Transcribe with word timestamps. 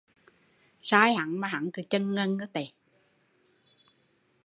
Sai 0.79 1.13
hắn 1.15 1.39
mà 1.39 1.47
hắn 1.47 1.69
cứ 1.73 1.81
chần 1.89 2.15
ngần 2.15 2.37